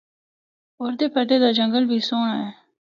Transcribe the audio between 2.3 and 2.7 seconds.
اے۔